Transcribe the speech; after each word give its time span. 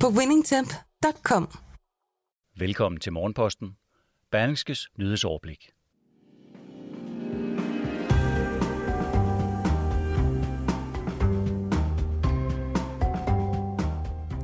på 0.00 0.08
winningtemp.com. 0.08 1.48
Velkommen 2.58 3.00
til 3.00 3.12
Morgenposten. 3.12 3.76
Berlingskes 4.30 4.88
nyhedsoverblik. 4.98 5.70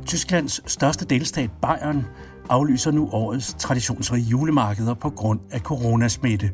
Tysklands 0.07 0.73
største 0.73 1.05
delstat 1.05 1.51
Bayern 1.63 2.07
aflyser 2.49 2.91
nu 2.91 3.11
årets 3.13 3.55
traditionsrige 3.55 4.23
julemarkeder 4.23 4.95
på 4.95 5.11
grund 5.11 5.41
af 5.51 5.61
coronasmitte. 5.61 6.51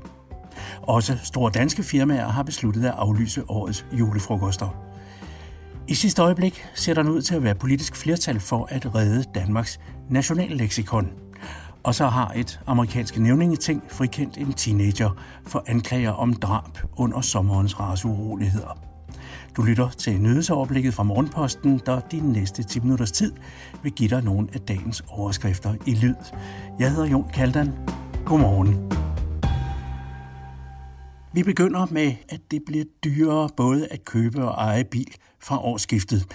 Også 0.82 1.18
store 1.24 1.51
danske 1.51 1.82
firmaer 1.82 2.28
har 2.28 2.42
besluttet 2.42 2.84
at 2.84 2.95
aflyse 2.96 3.45
årets 3.51 3.87
julefrokoster. 3.92 4.88
I 5.88 5.95
sidste 5.95 6.23
øjeblik 6.23 6.65
ser 6.74 6.95
der 6.95 7.10
ud 7.10 7.23
til 7.23 7.34
at 7.34 7.42
være 7.42 7.55
politisk 7.55 7.96
flertal 7.96 8.41
for 8.41 8.69
at 8.70 8.95
redde 8.95 9.24
Danmarks 9.34 9.80
nationalleksikon. 10.10 11.10
Og 11.82 11.95
så 11.95 12.07
har 12.07 12.32
et 12.37 12.60
amerikansk 12.66 13.18
nævningeting 13.18 13.82
frikendt 13.88 14.38
en 14.38 14.52
teenager 14.52 15.10
for 15.46 15.65
anklager 15.66 16.10
om 16.10 16.32
drab 16.32 16.79
under 16.96 17.21
sommerens 17.21 17.80
raseuroligheder. 17.80 18.79
Du 19.57 19.62
lytter 19.62 19.90
til 19.90 20.21
nyhedsoverblikket 20.21 20.95
fra 20.95 21.02
Morgenposten, 21.02 21.80
der 21.87 22.01
de 22.01 22.32
næste 22.32 22.62
10 22.62 22.80
minutters 22.80 23.12
tid 23.12 23.32
vil 23.82 23.93
give 23.93 24.09
dig 24.09 24.24
nogle 24.24 24.49
af 24.52 24.60
dagens 24.60 25.05
overskrifter 25.09 25.74
i 25.87 25.95
lyd. 25.95 26.15
Jeg 26.79 26.90
hedder 26.90 27.07
Jon 27.07 27.30
Kaldan. 27.34 27.73
Godmorgen. 28.27 28.93
Vi 31.32 31.43
begynder 31.43 31.87
med, 31.90 32.12
at 32.29 32.40
det 32.51 32.62
bliver 32.66 32.84
dyrere 33.05 33.49
både 33.57 33.88
at 33.90 34.05
købe 34.05 34.45
og 34.45 34.55
eje 34.55 34.84
bil 34.84 35.15
fra 35.49 35.65
årsskiftet. 35.65 36.27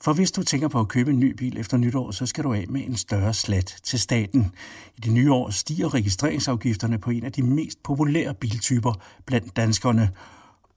For 0.00 0.12
hvis 0.12 0.30
du 0.30 0.42
tænker 0.42 0.68
på 0.68 0.80
at 0.80 0.88
købe 0.88 1.10
en 1.10 1.18
ny 1.20 1.32
bil 1.36 1.58
efter 1.58 1.76
nytår, 1.76 2.10
så 2.10 2.26
skal 2.26 2.44
du 2.44 2.52
af 2.52 2.64
med 2.68 2.80
en 2.86 2.96
større 2.96 3.34
slat 3.34 3.76
til 3.82 4.00
staten. 4.00 4.52
I 4.96 5.00
det 5.00 5.12
nye 5.12 5.32
år 5.32 5.50
stiger 5.50 5.94
registreringsafgifterne 5.94 6.98
på 6.98 7.10
en 7.10 7.24
af 7.24 7.32
de 7.32 7.42
mest 7.42 7.82
populære 7.82 8.34
biltyper 8.34 8.92
blandt 9.26 9.56
danskerne, 9.56 10.10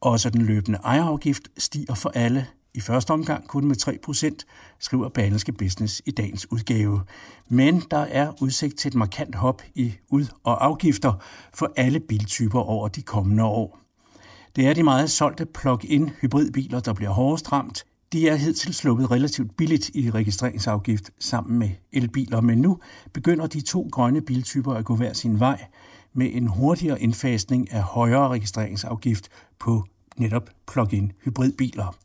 også 0.02 0.30
den 0.30 0.42
løbende 0.42 0.80
ejerafgift 0.84 1.44
stiger 1.58 1.94
for 1.94 2.10
alle, 2.10 2.48
i 2.74 2.80
første 2.80 3.12
omgang 3.12 3.48
kun 3.48 3.66
med 3.66 3.76
3%, 4.40 4.78
skriver 4.80 5.10
Berlingske 5.10 5.52
Business 5.52 6.02
i 6.06 6.12
dagens 6.12 6.52
udgave. 6.52 7.02
Men 7.50 7.84
der 7.92 7.98
er 7.98 8.42
udsigt 8.42 8.78
til 8.78 8.90
et 8.90 8.96
markant 8.96 9.36
hop 9.36 9.62
i 9.76 9.94
ud- 10.10 10.34
og 10.44 10.66
afgifter 10.66 11.14
for 11.54 11.74
alle 11.76 12.00
biltyper 12.00 12.60
over 12.60 12.88
de 12.88 13.02
kommende 13.02 13.44
år. 13.44 13.87
Det 14.58 14.68
er 14.68 14.74
de 14.74 14.84
meget 14.84 15.12
solgte 15.12 15.46
plug-in 15.46 16.10
hybridbiler, 16.22 16.80
der 16.80 16.94
bliver 16.94 17.12
hårdest 17.12 17.52
ramt. 17.52 17.86
De 18.14 18.30
er 18.30 18.36
hidtil 18.36 18.74
sluppet 18.74 19.12
relativt 19.12 19.58
billigt 19.58 19.90
i 19.94 20.12
registreringsafgift 20.12 21.12
sammen 21.20 21.60
med 21.60 21.70
elbiler, 21.94 22.42
men 22.42 22.58
nu 22.58 22.80
begynder 23.14 23.48
de 23.48 23.62
to 23.62 23.90
grønne 23.92 24.22
biltyper 24.22 24.74
at 24.74 24.86
gå 24.86 24.96
hver 24.96 25.14
sin 25.14 25.40
vej– 25.40 25.66
med 26.14 26.30
en 26.34 26.48
hurtigere 26.48 27.02
indfasning 27.02 27.72
af 27.72 27.82
højere 27.82 28.28
registreringsafgift 28.28 29.30
på 29.60 29.84
netop 30.18 30.50
plug-in 30.68 31.12
hybridbiler. 31.26 31.96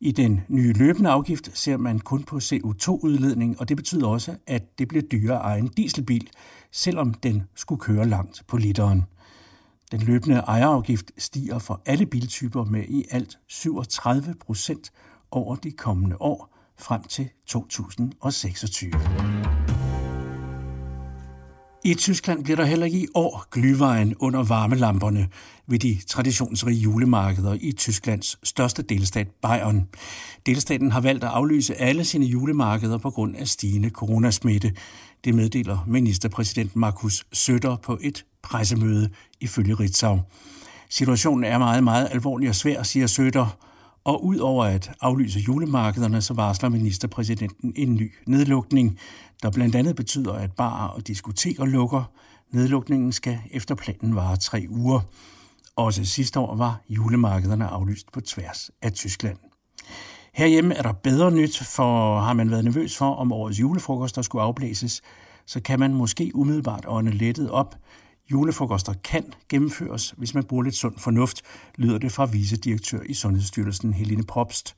I 0.00 0.12
den 0.12 0.40
nye 0.48 0.72
løbende 0.72 1.10
afgift 1.10 1.58
ser 1.58 1.76
man 1.76 1.98
kun 1.98 2.22
på 2.22 2.36
CO2-udledning, 2.36 3.60
og 3.60 3.68
det 3.68 3.76
betyder 3.76 4.06
også, 4.06 4.36
at 4.46 4.78
det 4.78 4.88
bliver 4.88 5.02
dyrere 5.02 5.38
at 5.38 5.44
eje 5.44 5.58
en 5.58 5.68
dieselbil, 5.68 6.28
selvom 6.72 7.14
den 7.14 7.42
skulle 7.54 7.80
køre 7.80 8.08
langt 8.08 8.42
på 8.48 8.56
literen. 8.56 9.04
Den 9.92 10.00
løbende 10.00 10.36
ejerafgift 10.36 11.12
stiger 11.18 11.58
for 11.58 11.82
alle 11.86 12.06
biltyper 12.06 12.64
med 12.64 12.84
i 12.88 13.04
alt 13.10 13.38
37 13.46 14.34
procent 14.34 14.92
over 15.30 15.56
de 15.56 15.72
kommende 15.72 16.16
år 16.20 16.56
frem 16.78 17.02
til 17.02 17.28
2026. 17.46 19.59
I 21.84 21.94
Tyskland 21.94 22.44
bliver 22.44 22.56
der 22.56 22.64
heller 22.64 22.86
ikke 22.86 22.98
i 22.98 23.06
år 23.14 23.46
glyvejen 23.50 24.14
under 24.18 24.42
varmelamperne 24.42 25.28
ved 25.66 25.78
de 25.78 25.98
traditionsrige 26.06 26.78
julemarkeder 26.78 27.56
i 27.60 27.72
Tysklands 27.72 28.48
største 28.48 28.82
delstat 28.82 29.28
Bayern. 29.42 29.88
Delstaten 30.46 30.92
har 30.92 31.00
valgt 31.00 31.24
at 31.24 31.30
aflyse 31.30 31.74
alle 31.74 32.04
sine 32.04 32.26
julemarkeder 32.26 32.98
på 32.98 33.10
grund 33.10 33.36
af 33.36 33.48
stigende 33.48 33.90
coronasmitte. 33.90 34.72
Det 35.24 35.34
meddeler 35.34 35.84
ministerpræsident 35.86 36.76
Markus 36.76 37.26
Søder 37.32 37.76
på 37.76 37.98
et 38.00 38.24
pressemøde 38.42 39.10
ifølge 39.40 39.74
Ritzau. 39.74 40.20
Situationen 40.88 41.44
er 41.44 41.58
meget, 41.58 41.84
meget 41.84 42.08
alvorlig 42.10 42.48
og 42.48 42.54
svær, 42.54 42.82
siger 42.82 43.06
Søder, 43.06 43.56
og 44.04 44.24
udover 44.24 44.64
at 44.64 44.90
aflyse 45.00 45.40
julemarkederne, 45.40 46.22
så 46.22 46.34
varsler 46.34 46.68
ministerpræsidenten 46.68 47.72
en 47.76 47.94
ny 47.94 48.12
nedlukning, 48.26 48.98
der 49.42 49.50
blandt 49.50 49.74
andet 49.74 49.96
betyder, 49.96 50.32
at 50.32 50.52
barer 50.52 50.88
og 50.88 51.06
diskoteker 51.06 51.64
lukker. 51.64 52.10
Nedlukningen 52.50 53.12
skal 53.12 53.38
efter 53.50 53.74
planen 53.74 54.16
vare 54.16 54.36
tre 54.36 54.66
uger. 54.68 55.00
Også 55.76 56.04
sidste 56.04 56.40
år 56.40 56.56
var 56.56 56.80
julemarkederne 56.88 57.66
aflyst 57.66 58.12
på 58.12 58.20
tværs 58.20 58.70
af 58.82 58.92
Tyskland. 58.92 59.36
Herhjemme 60.34 60.74
er 60.74 60.82
der 60.82 60.92
bedre 60.92 61.30
nyt, 61.30 61.58
for 61.58 62.20
har 62.20 62.32
man 62.32 62.50
været 62.50 62.64
nervøs 62.64 62.96
for, 62.96 63.14
om 63.14 63.32
årets 63.32 63.60
julefrokoster 63.60 64.22
skulle 64.22 64.42
afblæses, 64.42 65.02
så 65.46 65.60
kan 65.60 65.80
man 65.80 65.94
måske 65.94 66.30
umiddelbart 66.34 66.84
ånde 66.88 67.12
lettet 67.12 67.50
op. 67.50 67.76
Julefrokoster 68.30 68.92
kan 69.04 69.24
gennemføres, 69.48 70.14
hvis 70.16 70.34
man 70.34 70.44
bruger 70.44 70.62
lidt 70.62 70.76
sund 70.76 70.98
fornuft, 70.98 71.42
lyder 71.76 71.98
det 71.98 72.12
fra 72.12 72.24
vicedirektør 72.26 73.00
i 73.06 73.14
Sundhedsstyrelsen 73.14 73.92
Helene 73.94 74.22
Probst. 74.22 74.76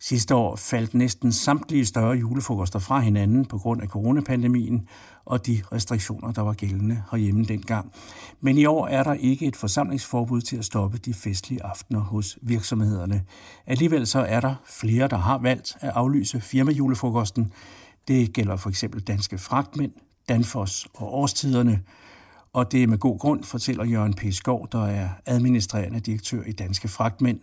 Sidste 0.00 0.34
år 0.34 0.56
faldt 0.56 0.94
næsten 0.94 1.32
samtlige 1.32 1.86
større 1.86 2.16
julefrokoster 2.16 2.78
fra 2.78 3.00
hinanden 3.00 3.44
på 3.44 3.58
grund 3.58 3.82
af 3.82 3.88
coronapandemien 3.88 4.88
og 5.24 5.46
de 5.46 5.62
restriktioner, 5.72 6.32
der 6.32 6.42
var 6.42 6.52
gældende 6.52 7.02
herhjemme 7.10 7.44
dengang. 7.44 7.92
Men 8.40 8.58
i 8.58 8.64
år 8.64 8.86
er 8.86 9.02
der 9.02 9.12
ikke 9.12 9.46
et 9.46 9.56
forsamlingsforbud 9.56 10.40
til 10.40 10.56
at 10.56 10.64
stoppe 10.64 10.98
de 10.98 11.14
festlige 11.14 11.64
aftener 11.64 12.00
hos 12.00 12.38
virksomhederne. 12.42 13.24
Alligevel 13.66 14.06
så 14.06 14.18
er 14.18 14.40
der 14.40 14.54
flere, 14.66 15.08
der 15.08 15.16
har 15.16 15.38
valgt 15.38 15.76
at 15.80 15.90
aflyse 15.94 16.40
firmajulefrokosten. 16.40 17.52
Det 18.08 18.32
gælder 18.32 18.56
for 18.56 18.70
eksempel 18.70 19.00
danske 19.00 19.38
fragtmænd, 19.38 19.92
Danfoss 20.28 20.88
og 20.94 21.14
Årstiderne. 21.14 21.80
Og 22.52 22.72
det 22.72 22.82
er 22.82 22.86
med 22.86 22.98
god 22.98 23.18
grund, 23.18 23.44
fortæller 23.44 23.84
Jørgen 23.84 24.14
P. 24.14 24.22
Skov, 24.30 24.68
der 24.72 24.86
er 24.86 25.08
administrerende 25.26 26.00
direktør 26.00 26.42
i 26.42 26.52
Danske 26.52 26.88
Fragtmænd. 26.88 27.40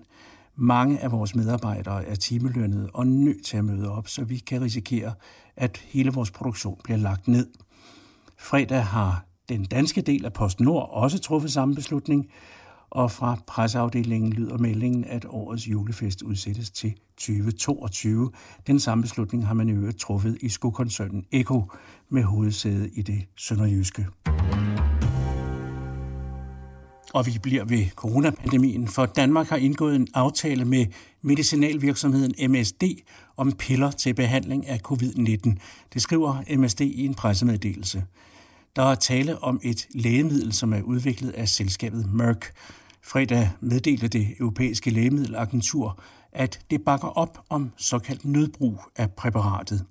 Mange 0.58 1.00
af 1.00 1.12
vores 1.12 1.36
medarbejdere 1.36 2.06
er 2.06 2.16
timelønnet 2.16 2.90
og 2.94 3.08
nødt 3.08 3.46
til 3.46 3.58
at 3.58 3.66
møde 3.66 3.92
op, 3.92 4.08
så 4.08 4.24
vi 4.24 4.38
kan 4.38 4.62
risikere, 4.62 5.14
at 5.56 5.78
hele 5.78 6.12
vores 6.12 6.32
produktion 6.32 6.80
bliver 6.84 6.98
lagt 6.98 7.28
ned. 7.28 7.48
Fredag 8.38 8.86
har 8.86 9.26
den 9.50 9.66
danske 9.66 10.02
del 10.02 10.26
af 10.26 10.34
PostNord 10.34 10.90
også 10.92 11.20
truffet 11.20 11.52
samme 11.52 11.76
beslutning, 11.76 12.28
og 12.90 13.12
fra 13.12 13.38
presseafdelingen 13.48 14.34
lyder 14.34 14.58
meldingen, 14.58 15.04
at 15.04 15.26
årets 15.30 15.68
julefest 15.68 16.22
udsættes 16.22 16.72
til 16.72 16.94
2022. 17.18 18.32
Den 18.68 18.80
samme 18.80 19.02
beslutning 19.02 19.48
har 19.48 19.54
man 19.54 19.70
i 19.70 19.72
øvrigt 19.72 20.00
truffet 20.00 20.38
i 20.42 20.50
skokoncernen 20.50 21.26
Eko 21.32 21.64
med 22.10 22.24
hovedsæde 22.24 22.90
i 22.90 23.02
det 23.02 23.26
sønderjyske. 23.36 24.08
Og 27.16 27.26
vi 27.26 27.40
bliver 27.42 27.66
ved 27.66 27.90
coronapandemien, 27.96 28.88
for 28.88 29.06
Danmark 29.06 29.48
har 29.48 29.58
indgået 29.58 29.96
en 29.96 30.08
aftale 30.14 30.66
med 30.66 30.86
medicinalvirksomheden 31.22 32.52
MSD 32.52 32.84
om 33.38 33.52
piller 33.52 33.92
til 33.92 34.14
behandling 34.14 34.68
af 34.68 34.80
covid-19. 34.88 35.56
Det 35.94 36.02
skriver 36.02 36.58
MSD 36.58 36.82
i 36.82 37.06
en 37.06 37.14
pressemeddelelse. 37.14 38.04
Der 38.76 38.84
er 38.84 38.96
tale 38.96 39.44
om 39.44 39.60
et 39.64 39.88
lægemiddel, 39.92 40.54
som 40.54 40.74
er 40.74 40.82
udviklet 40.82 41.32
af 41.32 41.50
selskabet 41.50 42.14
Merck. 42.14 42.52
Fredag 43.02 43.50
meddelte 43.60 44.08
det 44.08 44.28
europæiske 44.40 44.90
lægemiddelagentur, 44.90 46.00
at 46.32 46.60
det 46.70 46.82
bakker 46.82 47.08
op 47.08 47.46
om 47.50 47.72
såkaldt 47.78 48.26
nødbrug 48.26 48.80
af 48.96 49.12
præparatet. 49.12 49.86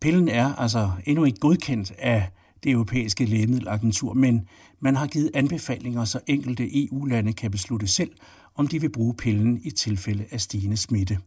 Pillen 0.00 0.28
er 0.28 0.54
altså 0.54 0.90
endnu 1.06 1.24
ikke 1.24 1.38
godkendt 1.38 1.92
af 1.98 2.28
det 2.64 2.72
europæiske 2.72 3.24
lægemiddelagentur, 3.24 4.14
men 4.14 4.48
man 4.80 4.96
har 4.96 5.06
givet 5.06 5.30
anbefalinger, 5.34 6.04
så 6.04 6.20
enkelte 6.26 6.84
EU-lande 6.84 7.32
kan 7.32 7.50
beslutte 7.50 7.86
selv, 7.86 8.10
om 8.54 8.68
de 8.68 8.80
vil 8.80 8.92
bruge 8.92 9.14
pillen 9.14 9.60
i 9.64 9.70
tilfælde 9.70 10.24
af 10.30 10.40
stigende 10.40 10.76
smitte. 10.76 11.18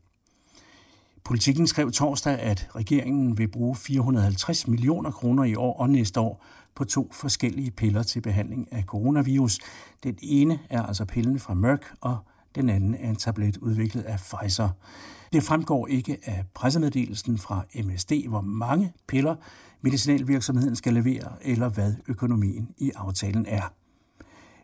Politikken 1.23 1.67
skrev 1.67 1.91
torsdag, 1.91 2.39
at 2.39 2.69
regeringen 2.75 3.37
vil 3.37 3.47
bruge 3.47 3.75
450 3.75 4.67
millioner 4.67 5.11
kroner 5.11 5.43
i 5.43 5.55
år 5.55 5.79
og 5.79 5.89
næste 5.89 6.19
år 6.19 6.45
på 6.75 6.83
to 6.83 7.09
forskellige 7.13 7.71
piller 7.71 8.03
til 8.03 8.21
behandling 8.21 8.73
af 8.73 8.83
coronavirus. 8.83 9.59
Den 10.03 10.17
ene 10.21 10.59
er 10.69 10.81
altså 10.81 11.05
pillen 11.05 11.39
fra 11.39 11.53
Merck, 11.53 11.93
og 12.01 12.17
den 12.61 12.69
anden 12.69 12.95
er 12.95 13.09
en 13.09 13.15
tablet 13.15 13.57
udviklet 13.57 14.01
af 14.01 14.19
Pfizer. 14.19 14.69
Det 15.33 15.43
fremgår 15.43 15.87
ikke 15.87 16.17
af 16.23 16.45
pressemeddelelsen 16.53 17.37
fra 17.37 17.65
MSD, 17.83 18.11
hvor 18.27 18.41
mange 18.41 18.93
piller 19.07 19.35
medicinalvirksomheden 19.81 20.75
skal 20.75 20.93
levere, 20.93 21.31
eller 21.41 21.69
hvad 21.69 21.93
økonomien 22.07 22.69
i 22.77 22.91
aftalen 22.95 23.45
er. 23.47 23.73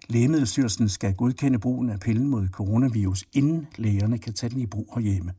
Lægemiddelstyrelsen 0.07 0.89
skal 0.89 1.13
godkende 1.13 1.59
brugen 1.59 1.89
af 1.89 1.99
pillen 1.99 2.27
mod 2.27 2.47
coronavirus, 2.47 3.25
inden 3.33 3.67
lægerne 3.77 4.17
kan 4.17 4.33
tage 4.33 4.49
den 4.49 4.59
i 4.59 4.65
brug 4.65 4.91
herhjemme. 4.95 5.33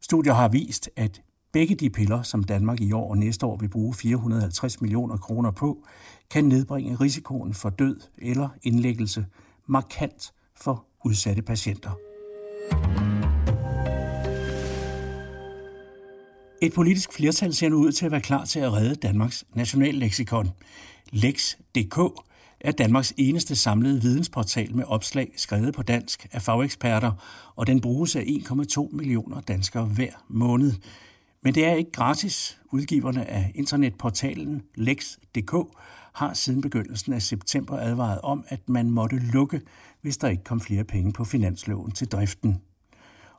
Studier 0.00 0.32
har 0.32 0.48
vist, 0.48 0.90
at 0.96 1.22
begge 1.52 1.74
de 1.74 1.90
piller, 1.90 2.22
som 2.22 2.44
Danmark 2.44 2.80
i 2.80 2.92
år 2.92 3.10
og 3.10 3.18
næste 3.18 3.46
år 3.46 3.56
vil 3.56 3.68
bruge 3.68 3.94
450 3.94 4.80
millioner 4.80 5.16
kroner 5.16 5.50
på, 5.50 5.84
kan 6.30 6.44
nedbringe 6.44 6.94
risikoen 6.94 7.54
for 7.54 7.70
død 7.70 8.00
eller 8.18 8.48
indlæggelse 8.62 9.26
markant 9.66 10.32
for 10.56 10.87
udsatte 11.04 11.42
patienter. 11.42 11.90
Et 16.62 16.72
politisk 16.72 17.12
flertal 17.12 17.54
ser 17.54 17.68
nu 17.68 17.76
ud 17.76 17.92
til 17.92 18.06
at 18.06 18.12
være 18.12 18.20
klar 18.20 18.44
til 18.44 18.60
at 18.60 18.72
redde 18.72 18.94
Danmarks 18.94 19.44
nationalleksikon. 19.54 20.50
Lex.dk 21.12 21.98
er 22.60 22.72
Danmarks 22.72 23.14
eneste 23.16 23.56
samlede 23.56 24.02
vidensportal 24.02 24.74
med 24.74 24.84
opslag 24.84 25.32
skrevet 25.36 25.74
på 25.74 25.82
dansk 25.82 26.26
af 26.32 26.42
fageksperter, 26.42 27.12
og 27.56 27.66
den 27.66 27.80
bruges 27.80 28.16
af 28.16 28.20
1,2 28.20 28.96
millioner 28.96 29.40
danskere 29.40 29.84
hver 29.84 30.12
måned. 30.28 30.72
Men 31.42 31.54
det 31.54 31.64
er 31.64 31.74
ikke 31.74 31.92
gratis. 31.92 32.60
Udgiverne 32.72 33.30
af 33.30 33.52
internetportalen 33.54 34.62
Lex.dk 34.74 35.54
har 36.18 36.34
siden 36.34 36.60
begyndelsen 36.60 37.12
af 37.12 37.22
september 37.22 37.78
advaret 37.78 38.20
om, 38.20 38.44
at 38.48 38.68
man 38.68 38.90
måtte 38.90 39.18
lukke, 39.18 39.60
hvis 40.02 40.16
der 40.16 40.28
ikke 40.28 40.44
kom 40.44 40.60
flere 40.60 40.84
penge 40.84 41.12
på 41.12 41.24
finansloven 41.24 41.90
til 41.90 42.08
driften. 42.08 42.60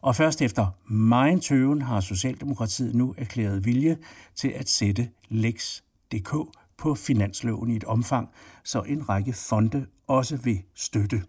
Og 0.01 0.15
først 0.15 0.41
efter 0.41 0.67
meget 0.93 1.41
tøven 1.41 1.81
har 1.81 1.99
Socialdemokratiet 1.99 2.95
nu 2.95 3.15
erklæret 3.17 3.65
vilje 3.65 3.97
til 4.35 4.47
at 4.47 4.69
sætte 4.69 5.09
Lex.dk 5.29 6.33
på 6.77 6.95
finansloven 6.95 7.69
i 7.69 7.75
et 7.75 7.83
omfang, 7.83 8.29
så 8.63 8.81
en 8.81 9.09
række 9.09 9.33
fonde 9.33 9.85
også 10.07 10.37
vil 10.37 10.61
støtte. 10.75 11.21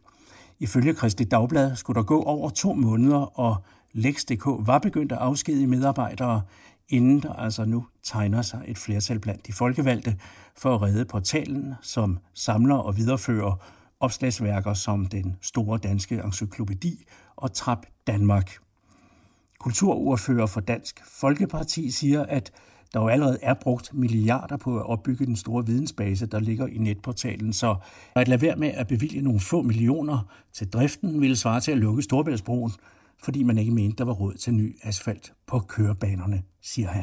Ifølge 0.58 0.94
Kristi 0.94 1.24
Dagblad 1.24 1.76
skulle 1.76 1.96
der 1.96 2.06
gå 2.06 2.22
over 2.22 2.50
to 2.50 2.72
måneder, 2.72 3.40
og 3.40 3.64
Lex.dk 3.92 4.46
var 4.46 4.78
begyndt 4.78 5.12
at 5.12 5.18
afskedige 5.18 5.66
medarbejdere, 5.66 6.42
inden 6.90 7.22
der 7.22 7.32
altså 7.32 7.64
nu 7.64 7.86
tegner 8.02 8.42
sig 8.42 8.64
et 8.66 8.78
flertal 8.78 9.18
blandt 9.18 9.46
de 9.46 9.52
folkevalgte 9.52 10.16
for 10.56 10.74
at 10.74 10.82
redde 10.82 11.04
portalen, 11.04 11.74
som 11.82 12.18
samler 12.34 12.76
og 12.76 12.96
viderefører 12.96 13.64
opslagsværker 14.00 14.74
som 14.74 15.06
den 15.06 15.36
store 15.40 15.78
danske 15.78 16.20
encyklopædi 16.24 17.04
og 17.36 17.52
Trap 17.52 17.86
Danmark. 18.06 18.54
Kulturordfører 19.58 20.46
for 20.46 20.60
Dansk 20.60 21.00
Folkeparti 21.06 21.90
siger, 21.90 22.22
at 22.22 22.52
der 22.94 23.00
jo 23.00 23.08
allerede 23.08 23.38
er 23.42 23.54
brugt 23.54 23.94
milliarder 23.94 24.56
på 24.56 24.78
at 24.78 24.86
opbygge 24.86 25.26
den 25.26 25.36
store 25.36 25.66
vidensbase, 25.66 26.26
der 26.26 26.40
ligger 26.40 26.66
i 26.66 26.78
netportalen, 26.78 27.52
så 27.52 27.76
at 28.14 28.28
lade 28.28 28.42
være 28.42 28.56
med 28.56 28.68
at 28.68 28.86
bevilge 28.86 29.22
nogle 29.22 29.40
få 29.40 29.62
millioner 29.62 30.26
til 30.52 30.70
driften 30.70 31.20
ville 31.20 31.36
svare 31.36 31.60
til 31.60 31.72
at 31.72 31.78
lukke 31.78 32.02
Storbæltsbroen, 32.02 32.72
fordi 33.24 33.42
man 33.42 33.58
ikke 33.58 33.72
mente, 33.72 33.96
der 33.96 34.04
var 34.04 34.12
råd 34.12 34.34
til 34.34 34.54
ny 34.54 34.76
asfalt 34.82 35.32
på 35.46 35.58
kørebanerne, 35.58 36.42
siger 36.62 36.88
han. 36.88 37.02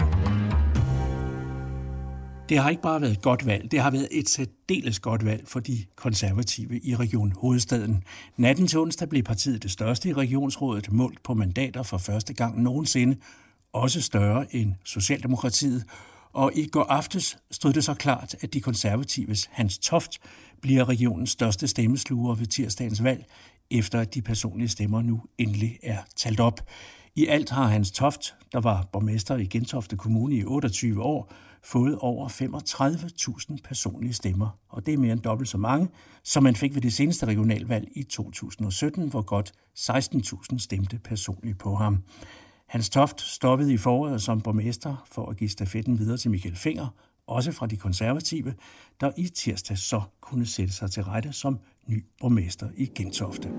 Det 2.50 2.58
har 2.58 2.70
ikke 2.70 2.82
bare 2.82 3.02
været 3.02 3.12
et 3.12 3.22
godt 3.22 3.46
valg, 3.46 3.72
det 3.72 3.80
har 3.80 3.92
været 3.92 4.08
et 4.12 4.30
særdeles 4.30 5.00
godt 5.00 5.26
valg 5.26 5.48
for 5.48 5.60
de 5.60 5.86
konservative 5.96 6.80
i 6.84 6.96
Region 6.96 7.34
Hovedstaden. 7.42 8.04
Natten 8.38 8.68
til 8.68 8.80
onsdag 8.80 9.10
blev 9.10 9.24
partiet 9.24 9.64
det 9.64 9.72
største 9.72 10.10
i 10.10 10.14
regionsrådet, 10.14 10.92
målt 10.92 11.24
på 11.24 11.34
mandater 11.34 11.84
for 11.84 11.98
første 11.98 12.34
gang 12.34 12.62
nogensinde, 12.62 13.18
også 13.74 14.02
større 14.02 14.56
end 14.56 14.74
Socialdemokratiet, 14.84 15.84
og 16.34 16.52
i 16.56 16.68
går 16.68 16.84
aftes 16.84 17.38
stod 17.52 17.74
det 17.74 17.84
så 17.84 17.94
klart, 17.94 18.36
at 18.42 18.54
de 18.54 18.62
konservatives 18.62 19.50
Hans 19.52 19.78
Toft 19.78 20.20
bliver 20.62 20.90
regionens 20.90 21.30
største 21.30 21.68
stemmesluger 21.68 22.36
ved 22.36 22.46
tirsdagens 22.46 23.04
valg, 23.04 23.26
efter 23.72 24.00
at 24.00 24.14
de 24.14 24.22
personlige 24.22 24.70
stemmer 24.70 25.02
nu 25.02 25.22
endelig 25.38 25.80
er 25.84 25.98
talt 26.16 26.40
op. 26.40 26.62
I 27.16 27.28
alt 27.28 27.50
har 27.50 27.68
Hans 27.68 27.92
Toft, 27.92 28.36
der 28.52 28.60
var 28.60 28.88
borgmester 28.92 29.38
i 29.38 29.46
Gentofte 29.46 29.98
Kommune 29.98 30.36
i 30.36 30.44
28 30.44 31.04
år, 31.04 31.34
fået 31.64 31.98
over 31.98 32.30
35.000 32.30 33.58
personlige 33.64 34.14
stemmer, 34.14 34.50
og 34.70 34.86
det 34.86 34.94
er 34.94 34.98
mere 34.98 35.14
end 35.14 35.22
dobbelt 35.22 35.50
så 35.50 35.58
mange, 35.58 35.90
som 36.24 36.44
man 36.44 36.56
fik 36.56 36.76
ved 36.76 36.82
det 36.82 36.94
seneste 36.94 37.26
regionalvalg 37.26 37.88
i 37.96 38.04
2017, 38.04 39.10
hvor 39.10 39.22
godt 39.22 39.52
16.000 39.80 40.60
stemte 40.60 41.00
personligt 41.00 41.58
på 41.60 41.76
ham. 41.76 42.04
Hans 42.68 42.90
Toft 42.90 43.22
stoppede 43.22 43.74
i 43.74 43.78
foråret 43.78 44.22
som 44.22 44.42
borgmester 44.42 45.06
for 45.12 45.30
at 45.30 45.38
give 45.38 45.50
stafetten 45.50 46.00
videre 46.00 46.18
til 46.18 46.32
Michael 46.32 46.56
Finger, 46.56 46.88
også 47.28 47.52
fra 47.52 47.68
de 47.68 47.78
konservative, 47.78 48.54
der 49.02 49.12
i 49.18 49.28
tirsdag 49.28 49.78
så 49.78 50.02
kunne 50.22 50.46
sætte 50.46 50.74
sig 50.74 50.92
til 50.92 51.04
rette 51.04 51.34
som 51.34 51.60
ny 51.88 52.06
borgmester 52.22 52.68
i 52.78 52.86
Gentofte. 52.96 53.50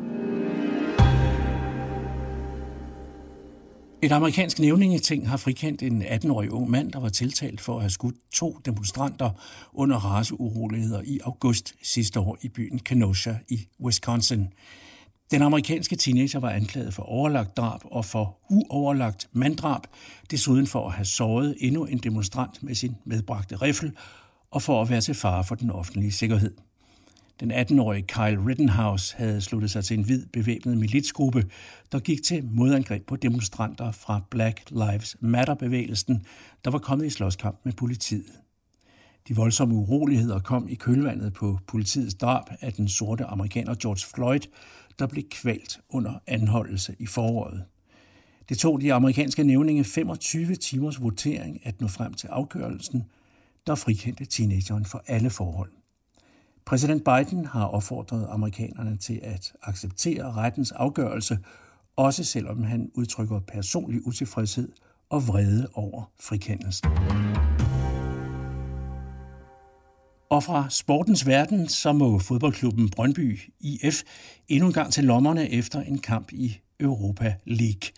Et 4.03 4.13
amerikansk 4.13 4.59
nævningeting 4.59 5.29
har 5.29 5.37
frikendt 5.37 5.83
en 5.83 6.03
18-årig 6.03 6.51
ung 6.51 6.71
mand, 6.71 6.93
der 6.93 6.99
var 7.01 7.09
tiltalt 7.09 7.61
for 7.61 7.75
at 7.75 7.81
have 7.81 7.91
skudt 7.91 8.15
to 8.33 8.61
demonstranter 8.65 9.31
under 9.73 9.97
raceuroligheder 9.97 11.03
i 11.05 11.19
august 11.25 11.75
sidste 11.83 12.21
år 12.21 12.39
i 12.43 12.49
byen 12.49 12.79
Kenosha 12.79 13.35
i 13.49 13.69
Wisconsin. 13.81 14.47
Den 15.31 15.43
amerikanske 15.43 15.97
teenager 15.97 16.39
var 16.39 16.51
anklaget 16.51 16.95
for 16.95 17.03
overlagt 17.03 17.57
drab 17.57 17.81
og 17.85 18.05
for 18.05 18.39
uoverlagt 18.51 19.29
manddrab, 19.33 19.83
desuden 20.31 20.67
for 20.67 20.87
at 20.87 20.93
have 20.93 21.05
såret 21.05 21.57
endnu 21.61 21.85
en 21.85 21.99
demonstrant 21.99 22.63
med 22.63 22.75
sin 22.75 22.95
medbragte 23.05 23.57
riffel 23.57 23.93
og 24.51 24.63
for 24.63 24.83
at 24.83 24.91
være 24.91 25.01
til 25.01 25.15
fare 25.15 25.45
for 25.45 25.55
den 25.55 25.71
offentlige 25.71 26.13
sikkerhed. 26.13 26.68
Den 27.41 27.53
18-årige 27.53 28.03
Kyle 28.03 28.47
Rittenhouse 28.47 29.17
havde 29.17 29.41
sluttet 29.41 29.71
sig 29.71 29.85
til 29.85 29.99
en 29.99 30.05
hvid 30.05 30.27
bevæbnet 30.27 30.79
militsgruppe, 30.79 31.45
der 31.93 31.99
gik 31.99 32.23
til 32.23 32.45
modangreb 32.45 33.07
på 33.07 33.17
demonstranter 33.17 33.93
fra 33.93 34.21
Black 34.31 34.71
Lives 34.71 35.17
Matter-bevægelsen, 35.21 36.27
der 36.65 36.71
var 36.71 36.79
kommet 36.79 37.07
i 37.07 37.11
slåskamp 37.11 37.59
med 37.65 37.73
politiet. 37.73 38.33
De 39.29 39.37
voldsomme 39.37 39.75
uroligheder 39.75 40.39
kom 40.39 40.69
i 40.69 40.75
kølvandet 40.75 41.33
på 41.33 41.59
politiets 41.67 42.15
drab 42.15 42.45
af 42.61 42.73
den 42.73 42.89
sorte 42.89 43.25
amerikaner 43.25 43.75
George 43.75 44.07
Floyd, 44.15 44.41
der 44.99 45.07
blev 45.07 45.25
kvalt 45.31 45.81
under 45.89 46.13
anholdelse 46.27 46.97
i 46.99 47.07
foråret. 47.07 47.65
Det 48.49 48.59
tog 48.59 48.81
de 48.81 48.93
amerikanske 48.93 49.45
nævninge 49.45 49.85
25 49.85 50.55
timers 50.55 51.03
votering 51.03 51.61
at 51.67 51.81
nå 51.81 51.89
frem 51.89 52.15
til 52.15 52.27
afgørelsen, 52.27 53.05
der 53.67 53.75
frikendte 53.75 54.25
teenageren 54.25 54.85
for 54.85 55.03
alle 55.07 55.31
forhold. 55.31 55.78
Præsident 56.69 57.05
Biden 57.05 57.45
har 57.45 57.65
opfordret 57.65 58.27
amerikanerne 58.31 58.97
til 58.97 59.21
at 59.23 59.53
acceptere 59.63 60.33
rettens 60.33 60.73
afgørelse, 60.73 61.39
også 61.97 62.25
selvom 62.25 62.63
han 62.63 62.91
udtrykker 62.95 63.41
personlig 63.41 64.07
utilfredshed 64.07 64.69
og 65.11 65.29
vrede 65.29 65.69
over 65.75 66.11
frikendelsen. 66.21 66.91
Og 70.31 70.43
fra 70.43 70.67
sportens 70.71 71.27
verden, 71.27 71.69
så 71.69 71.93
må 71.93 72.19
fodboldklubben 72.19 72.91
Brøndby 72.91 73.41
IF 73.61 74.03
endnu 74.49 74.67
en 74.67 74.73
gang 74.73 74.93
til 74.93 75.05
lommerne 75.05 75.51
efter 75.51 75.81
en 75.81 75.99
kamp 75.99 76.33
i 76.33 76.59
Europa 76.81 77.35
League. 77.45 77.91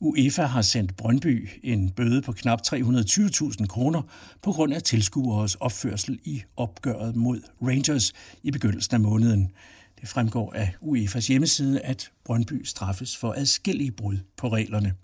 UEFA 0.00 0.42
har 0.42 0.62
sendt 0.62 0.96
Brøndby 0.96 1.48
en 1.62 1.90
bøde 1.90 2.22
på 2.22 2.32
knap 2.32 2.60
320.000 2.66 3.66
kroner 3.66 4.02
på 4.42 4.52
grund 4.52 4.74
af 4.74 4.82
tilskueres 4.82 5.54
opførsel 5.54 6.18
i 6.24 6.42
opgøret 6.56 7.16
mod 7.16 7.40
Rangers 7.62 8.12
i 8.42 8.50
begyndelsen 8.50 8.94
af 8.94 9.00
måneden. 9.00 9.52
Det 10.00 10.08
fremgår 10.08 10.52
af 10.52 10.74
UEFA's 10.82 11.28
hjemmeside, 11.28 11.80
at 11.80 12.10
Brøndby 12.24 12.64
straffes 12.64 13.16
for 13.16 13.34
adskillige 13.36 13.90
brud 13.90 14.16
på 14.36 14.48
reglerne. 14.48 14.94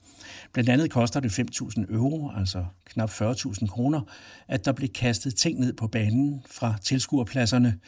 Blandt 0.53 0.71
andet 0.71 0.91
koster 0.91 1.21
det 1.21 1.39
5.000 1.39 1.95
euro, 1.95 2.31
altså 2.37 2.65
knap 2.85 3.11
40.000 3.11 3.67
kroner, 3.67 4.01
at 4.49 4.65
der 4.65 4.73
blev 4.73 4.89
kastet 4.89 5.35
ting 5.35 5.61
ned 5.61 5.73
på 5.73 5.87
banen 5.87 6.43
fra 6.51 6.75
tilskuerpladserne. 6.83 7.79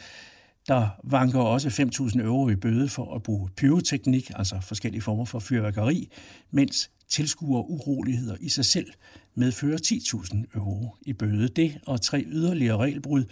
Der 0.69 0.89
vanker 1.05 1.41
også 1.41 1.69
5.000 1.69 2.21
euro 2.23 2.49
i 2.49 2.57
bøde 2.57 2.89
for 2.89 3.15
at 3.15 3.23
bruge 3.23 3.49
pyroteknik, 3.57 4.31
altså 4.35 4.61
forskellige 4.61 5.03
former 5.03 5.25
for 5.25 5.39
fyrværkeri, 5.39 6.09
mens 6.51 6.91
tilskuer 7.09 7.61
uroligheder 7.71 8.37
i 8.41 8.49
sig 8.49 8.65
selv 8.65 8.87
medfører 9.35 9.79
10.000 9.79 10.57
euro 10.59 10.97
i 11.03 11.13
bøde. 11.13 11.49
Det 11.49 11.79
og 11.87 12.01
tre 12.01 12.25
yderligere 12.27 12.77
regelbrud 12.77 13.25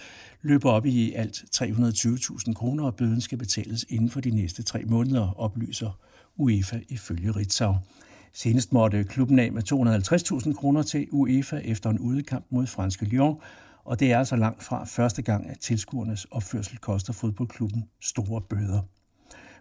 løber 0.42 0.70
op 0.70 0.86
i 0.86 1.12
alt 1.12 1.44
320.000 1.56 2.52
kroner, 2.52 2.84
og 2.84 2.96
bøden 2.96 3.20
skal 3.20 3.38
betales 3.38 3.86
inden 3.88 4.10
for 4.10 4.20
de 4.20 4.30
næste 4.30 4.62
tre 4.62 4.84
måneder, 4.84 5.40
oplyser 5.40 5.98
UEFA 6.36 6.80
ifølge 6.88 7.30
Ritzau. 7.30 7.74
Senest 8.32 8.72
måtte 8.72 9.04
klubben 9.04 9.38
af 9.38 9.52
med 9.52 9.62
250.000 10.42 10.52
kroner 10.52 10.82
til 10.82 11.06
UEFA 11.10 11.56
efter 11.56 11.90
en 11.90 11.98
udekamp 11.98 12.46
mod 12.50 12.66
franske 12.66 13.04
Lyon, 13.04 13.40
og 13.90 14.00
det 14.00 14.12
er 14.12 14.18
altså 14.18 14.36
langt 14.36 14.62
fra 14.62 14.84
første 14.84 15.22
gang, 15.22 15.50
at 15.50 15.58
tilskuernes 15.58 16.24
opførsel 16.24 16.78
koster 16.78 17.12
fodboldklubben 17.12 17.84
store 18.00 18.40
bøder. 18.40 18.80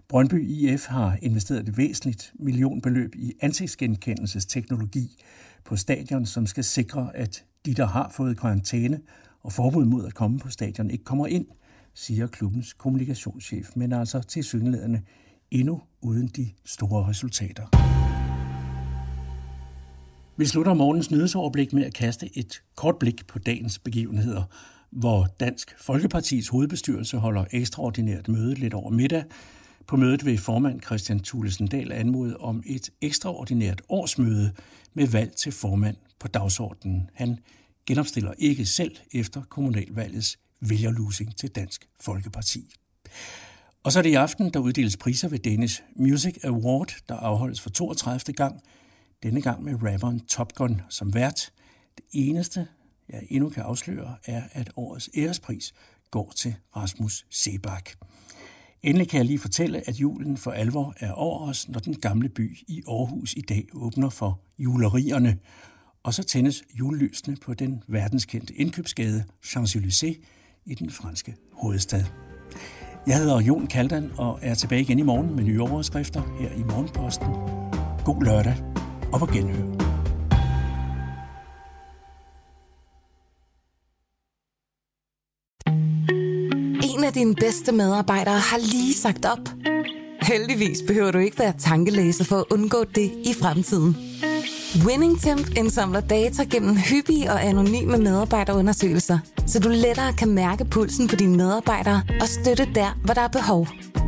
Brøndby 0.08 0.50
IF 0.50 0.86
har 0.86 1.18
investeret 1.22 1.70
et 1.70 1.78
væsentligt 1.78 2.34
millionbeløb 2.40 3.16
i 3.16 3.34
ansigtsgenkendelsesteknologi 3.42 5.24
på 5.66 5.76
stadion, 5.76 6.26
som 6.26 6.46
skal 6.46 6.64
sikre, 6.64 7.16
at 7.16 7.44
de, 7.66 7.74
der 7.74 7.86
har 7.86 8.10
fået 8.10 8.40
karantæne 8.40 9.00
og 9.42 9.54
forbud 9.54 9.86
mod 9.86 10.06
at 10.06 10.14
komme 10.14 10.40
på 10.40 10.50
stadion, 10.50 10.92
ikke 10.92 11.04
kommer 11.04 11.28
ind, 11.28 11.46
siger 11.94 12.28
klubbens 12.28 12.74
kommunikationschef, 12.74 13.70
men 13.76 13.94
altså 13.94 14.22
til 14.22 14.44
synligheden 14.44 14.98
endnu 15.52 15.82
uden 16.02 16.28
de 16.28 16.50
store 16.66 17.08
resultater. 17.08 17.99
Vi 20.40 20.46
slutter 20.46 20.74
morgens 20.74 21.12
nyhedsoverblik 21.12 21.74
med 21.74 21.86
at 21.86 21.94
kaste 21.94 22.38
et 22.38 22.62
kort 22.76 22.98
blik 23.00 23.28
på 23.28 23.40
dagens 23.40 23.80
begivenheder, 23.80 24.44
hvor 24.90 25.28
Dansk 25.40 25.76
Folkepartis 25.78 26.48
hovedbestyrelse 26.48 27.18
holder 27.18 27.46
ekstraordinært 27.52 28.28
møde 28.28 28.54
lidt 28.54 28.74
over 28.74 28.90
middag. 28.90 29.24
På 29.88 29.98
mødet 29.98 30.26
vil 30.26 30.38
formand 30.38 30.82
Christian 30.82 31.20
Thulesen 31.20 31.68
Dahl 31.68 31.92
anmode 31.92 32.38
om 32.38 32.64
et 32.66 32.90
ekstraordinært 33.02 33.82
årsmøde 33.90 34.52
med 34.94 35.08
valg 35.08 35.32
til 35.32 35.52
formand 35.52 35.96
på 36.20 36.28
dagsordenen. 36.28 37.10
Han 37.14 37.40
genopstiller 37.86 38.34
ikke 38.38 38.66
selv 38.66 38.96
efter 39.14 39.42
kommunalvalgets 39.50 40.40
vælgerlusing 40.62 41.36
til 41.36 41.50
Dansk 41.50 41.88
Folkeparti. 42.02 42.70
Og 43.84 43.92
så 43.92 44.00
er 44.00 44.04
det 44.04 44.10
i 44.10 44.14
aften, 44.14 44.50
der 44.50 44.60
uddeles 44.60 44.98
priser 44.98 45.28
ved 45.28 45.40
Danish 45.40 45.82
Music 45.96 46.38
Award, 46.44 46.96
der 47.10 47.16
afholdes 47.16 47.62
for 47.62 47.70
32. 47.70 48.34
gang– 48.34 48.62
denne 49.24 49.42
gang 49.42 49.64
med 49.64 49.84
rapperen 49.84 50.20
Top 50.20 50.56
Gun 50.56 50.82
som 50.90 51.14
vært. 51.14 51.52
Det 51.98 52.06
eneste, 52.12 52.68
jeg 53.10 53.28
endnu 53.30 53.50
kan 53.50 53.64
afsløre, 53.64 54.16
er, 54.26 54.44
at 54.52 54.72
årets 54.76 55.10
ærespris 55.18 55.74
går 56.12 56.34
til 56.36 56.56
Rasmus 56.76 57.26
Sebak. 57.30 57.90
Endelig 58.84 59.10
kan 59.10 59.18
jeg 59.18 59.26
lige 59.26 59.40
fortælle, 59.40 59.90
at 59.90 59.96
julen 59.96 60.38
for 60.38 60.52
alvor 60.52 60.94
er 61.00 61.12
over 61.12 61.50
os, 61.50 61.70
når 61.70 61.80
den 61.80 61.96
gamle 61.96 62.30
by 62.30 62.58
i 62.68 62.82
Aarhus 62.88 63.34
i 63.34 63.42
dag 63.42 63.68
åbner 63.74 64.10
for 64.10 64.40
julerierne. 64.60 65.38
Og 66.04 66.14
så 66.14 66.24
tændes 66.24 66.64
julelysene 66.80 67.36
på 67.36 67.54
den 67.54 67.84
verdenskendte 67.88 68.54
indkøbsgade 68.54 69.24
Champs-Élysées 69.46 70.22
i 70.66 70.76
den 70.76 70.90
franske 70.92 71.36
hovedstad. 71.52 72.04
Jeg 73.08 73.18
hedder 73.18 73.42
Jon 73.42 73.68
Kaldan 73.68 74.12
og 74.18 74.40
er 74.42 74.56
tilbage 74.56 74.82
igen 74.82 75.00
i 75.00 75.04
morgen 75.04 75.36
med 75.36 75.44
nye 75.44 75.62
overskrifter 75.62 76.38
her 76.42 76.52
i 76.52 76.64
Morgenposten. 76.64 77.28
God 78.06 78.24
lørdag 78.24 78.79
og 79.14 79.20
på 79.20 79.26
genhør. 79.26 79.64
En 86.94 87.04
af 87.04 87.14
dine 87.14 87.36
bedste 87.36 87.72
medarbejdere 87.72 88.40
har 88.40 88.58
lige 88.58 88.94
sagt 88.94 89.26
op. 89.26 89.50
Heldigvis 90.22 90.78
behøver 90.88 91.12
du 91.12 91.18
ikke 91.18 91.40
være 91.40 91.54
tankelæser 91.60 92.24
for 92.24 92.38
at 92.38 92.46
undgå 92.52 92.84
det 92.96 93.12
i 93.26 93.34
fremtiden. 93.42 93.98
WinningTemp 94.86 95.58
indsamler 95.58 96.00
data 96.00 96.44
gennem 96.44 96.76
hyppige 96.78 97.32
og 97.32 97.46
anonyme 97.46 97.98
medarbejderundersøgelser, 97.98 99.20
så 99.48 99.60
du 99.60 99.70
lettere 99.70 100.14
kan 100.14 100.30
mærke 100.30 100.66
pulsen 100.66 101.08
på 101.08 101.16
dine 101.16 101.38
medarbejdere 101.38 102.02
og 102.22 102.28
støtte 102.28 102.68
der, 102.76 103.00
hvor 103.04 103.14
der 103.14 103.22
er 103.22 103.28
behov. 103.28 103.68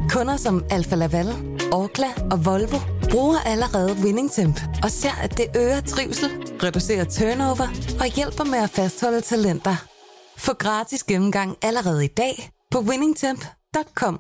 Kunder 0.10 0.38
som 0.38 0.64
Alfa 0.70 0.96
Laval, 0.96 1.28
Orkla 1.72 2.08
og 2.32 2.46
Volvo 2.46 2.78
bruger 3.12 3.40
allerede 3.40 3.96
WinningTemp 4.04 4.60
og 4.84 4.92
ser, 4.92 5.16
at 5.24 5.38
det 5.38 5.46
øger 5.56 5.82
trivsel, 5.82 6.30
reducerer 6.64 7.06
turnover 7.06 7.68
og 8.00 8.06
hjælper 8.16 8.44
med 8.44 8.60
at 8.60 8.70
fastholde 8.70 9.22
talenter. 9.22 9.76
Få 10.38 10.54
gratis 10.54 11.04
gennemgang 11.04 11.58
allerede 11.62 12.06
i 12.06 12.08
dag 12.08 12.50
på 12.72 12.80
winningtemp.com. 12.80 14.20